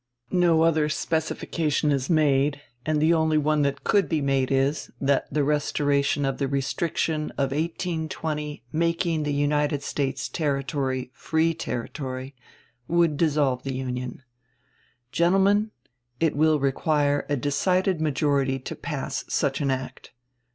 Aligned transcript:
No 0.33 0.63
other 0.63 0.89
specification 0.89 1.91
is 1.91 2.09
made, 2.09 2.59
and 2.87 2.99
the 2.99 3.13
only 3.13 3.37
one 3.37 3.61
that 3.61 3.83
could 3.83 4.09
be 4.09 4.19
made 4.19 4.51
is, 4.51 4.89
that 4.99 5.31
the 5.31 5.43
restoration 5.43 6.25
of 6.25 6.39
the 6.39 6.47
restriction 6.47 7.29
of 7.37 7.51
1820 7.51 8.63
making 8.71 9.21
the 9.21 9.31
United 9.31 9.83
States 9.83 10.27
territory 10.27 11.11
free 11.13 11.53
territory 11.53 12.33
would 12.87 13.15
dissolve 13.15 13.61
the 13.61 13.75
Union. 13.75 14.23
Gentlemen, 15.11 15.69
it 16.19 16.35
will 16.35 16.59
require 16.59 17.23
a 17.29 17.35
decided 17.37 18.01
majority 18.01 18.57
to 18.57 18.75
pass 18.75 19.23
such 19.27 19.61
an 19.61 19.69
act. 19.69 20.13